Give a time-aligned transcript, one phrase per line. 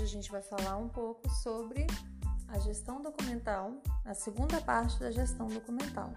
[0.00, 1.86] Hoje a gente vai falar um pouco sobre
[2.48, 6.14] a gestão documental, a segunda parte da gestão documental.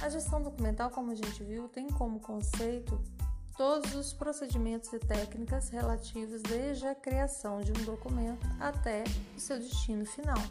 [0.00, 3.00] A gestão documental, como a gente viu, tem como conceito
[3.56, 9.04] todos os procedimentos e técnicas relativos desde a criação de um documento até
[9.36, 10.42] o seu destino final.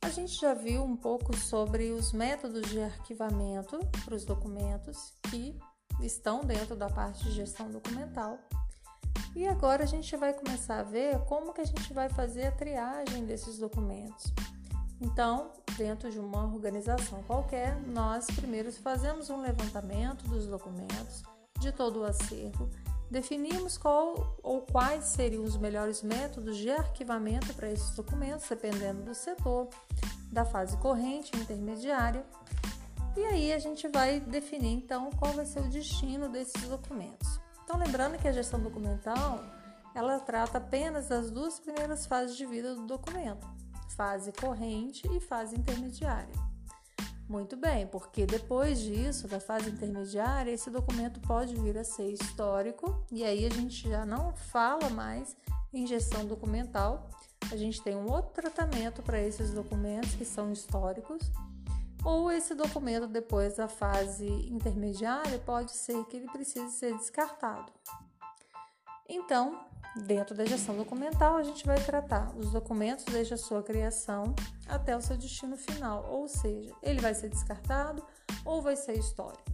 [0.00, 5.58] A gente já viu um pouco sobre os métodos de arquivamento para os documentos que
[6.00, 8.38] estão dentro da parte de gestão documental.
[9.34, 12.52] E agora a gente vai começar a ver como que a gente vai fazer a
[12.52, 14.32] triagem desses documentos.
[15.00, 21.22] Então, dentro de uma organização qualquer, nós primeiro fazemos um levantamento dos documentos,
[21.60, 22.68] de todo o acervo,
[23.10, 29.14] definimos qual ou quais seriam os melhores métodos de arquivamento para esses documentos, dependendo do
[29.14, 29.68] setor,
[30.32, 32.24] da fase corrente intermediária.
[33.16, 37.40] E aí a gente vai definir então qual vai ser o destino desses documentos.
[37.68, 39.44] Então lembrando que a gestão documental,
[39.94, 43.46] ela trata apenas das duas primeiras fases de vida do documento,
[43.94, 46.32] fase corrente e fase intermediária.
[47.28, 53.04] Muito bem, porque depois disso, da fase intermediária, esse documento pode vir a ser histórico
[53.12, 55.36] e aí a gente já não fala mais
[55.70, 57.10] em gestão documental.
[57.52, 61.30] A gente tem um outro tratamento para esses documentos que são históricos.
[62.04, 67.72] Ou esse documento, depois da fase intermediária, pode ser que ele precise ser descartado.
[69.08, 74.34] Então, Dentro da gestão documental, a gente vai tratar os documentos desde a sua criação
[74.68, 78.04] até o seu destino final, ou seja, ele vai ser descartado
[78.44, 79.44] ou vai ser histórico.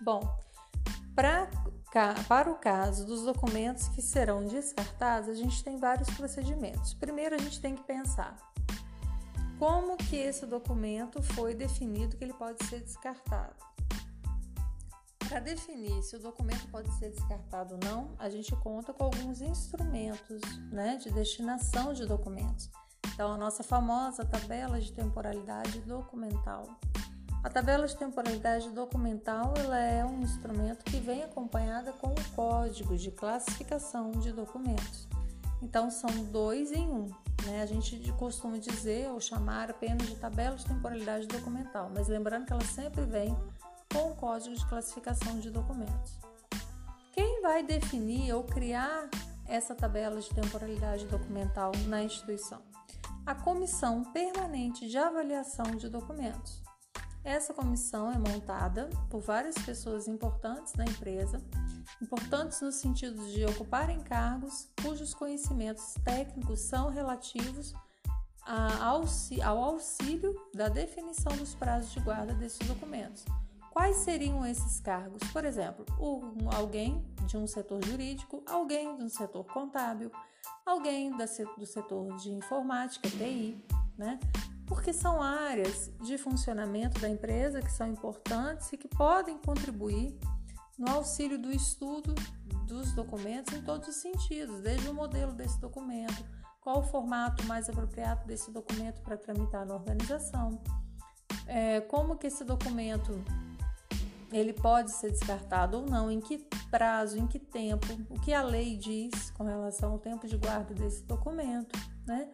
[0.00, 0.20] Bom,
[1.14, 1.48] pra,
[2.26, 6.94] para o caso dos documentos que serão descartados, a gente tem vários procedimentos.
[6.94, 8.36] Primeiro, a gente tem que pensar
[9.58, 13.54] como que esse documento foi definido que ele pode ser descartado.
[15.28, 19.40] Para definir se o documento pode ser descartado ou não, a gente conta com alguns
[19.40, 22.70] instrumentos né, de destinação de documentos.
[23.12, 26.66] Então, a nossa famosa tabela de temporalidade documental.
[27.42, 32.96] A tabela de temporalidade documental ela é um instrumento que vem acompanhada com o código
[32.96, 35.06] de classificação de documentos.
[35.64, 37.10] Então, são dois em um.
[37.46, 37.62] Né?
[37.62, 42.52] A gente costuma dizer ou chamar apenas de tabela de temporalidade documental, mas lembrando que
[42.52, 43.34] ela sempre vem
[43.90, 46.18] com o Código de Classificação de Documentos.
[47.12, 49.08] Quem vai definir ou criar
[49.46, 52.60] essa tabela de temporalidade documental na instituição?
[53.24, 56.62] A Comissão Permanente de Avaliação de Documentos.
[57.24, 61.42] Essa comissão é montada por várias pessoas importantes da empresa,
[62.02, 67.74] importantes no sentido de ocuparem cargos cujos conhecimentos técnicos são relativos
[69.42, 73.24] ao auxílio da definição dos prazos de guarda desses documentos
[73.74, 75.20] Quais seriam esses cargos?
[75.32, 80.12] Por exemplo, um, alguém de um setor jurídico, alguém de um setor contábil,
[80.64, 81.24] alguém da,
[81.58, 83.60] do setor de informática, TI,
[83.98, 84.20] né?
[84.64, 90.16] Porque são áreas de funcionamento da empresa que são importantes e que podem contribuir
[90.78, 92.14] no auxílio do estudo
[92.66, 96.24] dos documentos em todos os sentidos, desde o modelo desse documento,
[96.60, 100.60] qual o formato mais apropriado desse documento para tramitar na organização,
[101.46, 103.22] é, como que esse documento
[104.32, 106.38] ele pode ser descartado ou não, em que
[106.70, 110.74] prazo, em que tempo, o que a lei diz com relação ao tempo de guarda
[110.74, 112.28] desse documento, né?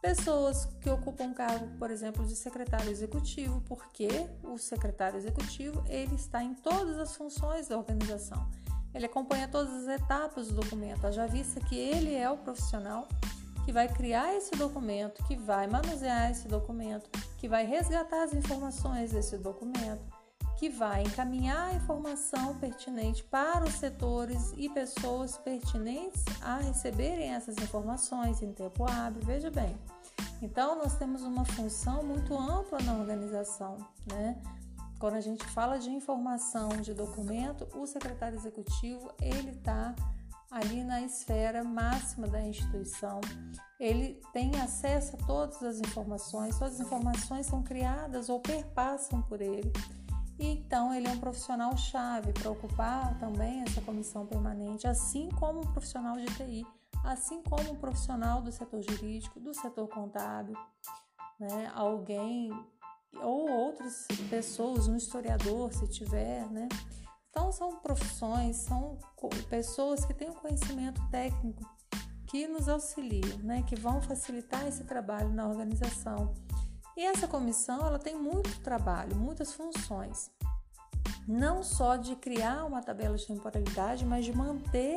[0.00, 4.08] Pessoas que ocupam cargo, por exemplo, de secretário executivo, porque
[4.44, 8.48] o secretário executivo ele está em todas as funções da organização.
[8.94, 13.08] Ele acompanha todas as etapas do documento, já vista que ele é o profissional
[13.64, 19.12] que vai criar esse documento, que vai manusear esse documento, que vai resgatar as informações
[19.12, 20.02] desse documento,
[20.58, 27.56] que vai encaminhar a informação pertinente para os setores e pessoas pertinentes a receberem essas
[27.58, 29.22] informações em tempo hábil.
[29.24, 29.76] Veja bem.
[30.42, 33.76] Então, nós temos uma função muito ampla na organização,
[34.12, 34.36] né?
[34.98, 39.94] Quando a gente fala de informação de documento, o secretário executivo ele está
[40.50, 43.20] ali na esfera máxima da instituição.
[43.78, 49.40] Ele tem acesso a todas as informações, todas as informações são criadas ou perpassam por
[49.40, 49.72] ele.
[50.38, 55.60] E então ele é um profissional chave para ocupar também essa comissão permanente, assim como
[55.60, 56.66] um profissional de TI,
[57.04, 60.56] assim como um profissional do setor jurídico, do setor contábil,
[61.40, 61.70] né?
[61.74, 62.52] Alguém
[63.20, 66.68] ou outras pessoas, um historiador, se tiver, né?
[67.30, 68.96] Então são profissões, são
[69.48, 71.68] pessoas que têm um conhecimento técnico
[72.28, 73.62] que nos auxiliam, né?
[73.62, 76.32] Que vão facilitar esse trabalho na organização
[76.98, 80.32] e essa comissão ela tem muito trabalho, muitas funções,
[81.28, 84.96] não só de criar uma tabela de temporalidade, mas de manter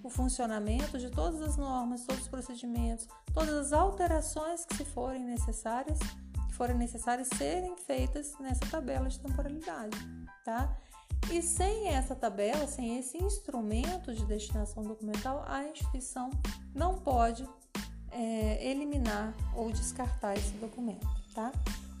[0.00, 5.24] o funcionamento de todas as normas, todos os procedimentos, todas as alterações que se forem
[5.24, 5.98] necessárias,
[6.46, 9.98] que forem necessárias serem feitas nessa tabela de temporalidade,
[10.44, 10.78] tá?
[11.32, 16.30] E sem essa tabela, sem esse instrumento de destinação documental, a instituição
[16.72, 17.44] não pode
[18.12, 21.52] é, eliminar ou descartar esse documento, tá?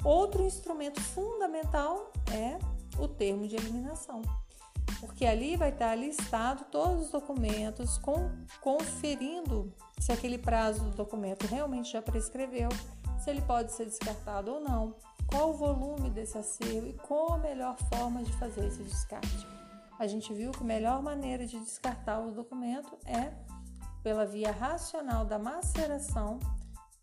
[0.04, 2.58] Outro instrumento fundamental é
[2.98, 4.22] o termo de eliminação,
[4.98, 8.30] porque ali vai estar listado todos os documentos, com,
[8.60, 12.68] conferindo se aquele prazo do documento realmente já prescreveu,
[13.18, 14.94] se ele pode ser descartado ou não,
[15.26, 19.46] qual o volume desse acervo e qual a melhor forma de fazer esse descarte.
[19.98, 23.32] A gente viu que a melhor maneira de descartar o documento é
[24.02, 26.40] pela via racional da maceração,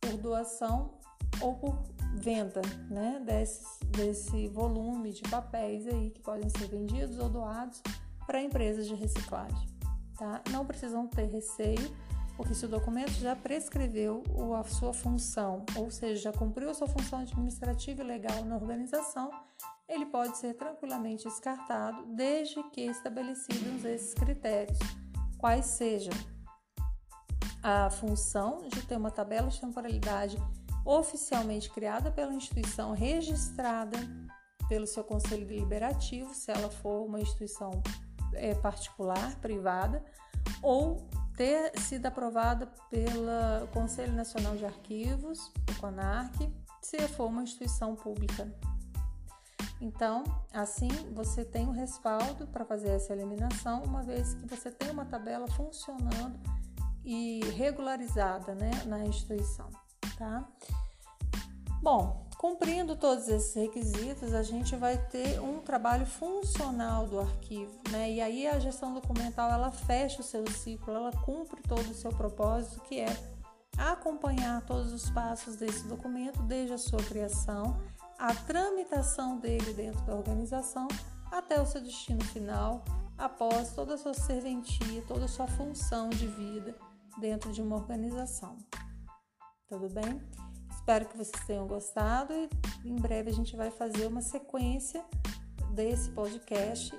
[0.02, 0.97] por doação
[1.42, 1.78] ou por
[2.14, 7.82] venda né, desse, desse volume de papéis aí que podem ser vendidos ou doados
[8.26, 9.68] para empresas de reciclagem.
[10.18, 10.42] Tá?
[10.52, 11.96] Não precisam ter receio,
[12.36, 14.24] porque se o documento já prescreveu
[14.60, 19.32] a sua função, ou seja, já cumpriu a sua função administrativa e legal na organização,
[19.88, 24.78] ele pode ser tranquilamente descartado, desde que estabelecidos esses critérios,
[25.38, 26.14] quais sejam
[27.64, 30.38] a função de ter uma tabela de temporalidade
[30.88, 33.98] oficialmente criada pela instituição, registrada
[34.70, 37.72] pelo seu conselho deliberativo, se ela for uma instituição
[38.34, 40.04] é, particular, privada,
[40.64, 41.06] ou
[41.36, 46.50] ter sido aprovada pelo Conselho Nacional de Arquivos, o CONARC,
[46.82, 48.50] se for uma instituição pública.
[49.80, 50.24] Então,
[50.54, 54.90] assim você tem o um respaldo para fazer essa eliminação, uma vez que você tem
[54.90, 56.40] uma tabela funcionando
[57.04, 59.70] e regularizada né, na instituição
[60.18, 60.48] tá?
[61.82, 68.12] Bom, cumprindo todos esses requisitos, a gente vai ter um trabalho funcional do arquivo, né?
[68.12, 72.12] E aí a gestão documental ela fecha o seu ciclo, ela cumpre todo o seu
[72.12, 73.38] propósito, que é
[73.78, 77.80] acompanhar todos os passos desse documento, desde a sua criação,
[78.18, 80.88] a tramitação dele dentro da organização,
[81.32, 82.84] até o seu destino final,
[83.18, 86.76] após toda a sua serventia, toda a sua função de vida
[87.20, 88.58] dentro de uma organização.
[89.68, 90.22] Tudo bem?
[90.72, 95.04] Espero que vocês tenham gostado e em breve a gente vai fazer uma sequência
[95.72, 96.98] desse podcast,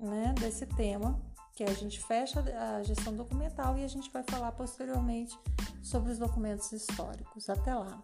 [0.00, 1.20] né, desse tema,
[1.54, 5.38] que a gente fecha a gestão documental e a gente vai falar posteriormente
[5.80, 7.48] sobre os documentos históricos.
[7.48, 8.02] Até lá!